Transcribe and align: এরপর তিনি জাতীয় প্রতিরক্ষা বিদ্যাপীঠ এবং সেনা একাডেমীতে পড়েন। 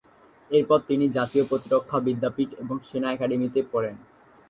এরপর 0.51 0.79
তিনি 0.89 1.05
জাতীয় 1.17 1.43
প্রতিরক্ষা 1.49 1.97
বিদ্যাপীঠ 2.05 2.49
এবং 2.61 2.75
সেনা 2.87 3.07
একাডেমীতে 3.11 3.59
পড়েন। 3.71 3.95